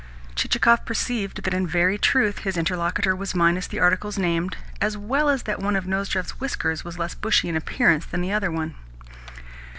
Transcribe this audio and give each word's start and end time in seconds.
Chichikov 0.33 0.83
perceived 0.83 1.43
that 1.43 1.53
in 1.53 1.67
very 1.67 1.99
truth 1.99 2.39
his 2.39 2.57
interlocutor 2.57 3.15
was 3.15 3.35
minus 3.35 3.67
the 3.67 3.79
articles 3.79 4.17
named, 4.17 4.57
as 4.81 4.97
well 4.97 5.29
as 5.29 5.43
that 5.43 5.59
one 5.59 5.75
of 5.75 5.85
Nozdrev's 5.85 6.39
whiskers 6.39 6.83
was 6.83 6.97
less 6.97 7.13
bushy 7.13 7.49
in 7.49 7.55
appearance 7.55 8.07
than 8.07 8.21
the 8.21 8.31
other 8.33 8.51
one. 8.51 8.73